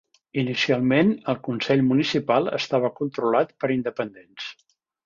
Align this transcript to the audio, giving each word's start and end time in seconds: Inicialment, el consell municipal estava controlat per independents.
Inicialment, 0.43 1.11
el 1.33 1.37
consell 1.49 1.85
municipal 1.91 2.51
estava 2.61 2.93
controlat 2.99 3.57
per 3.63 3.73
independents. 3.79 4.53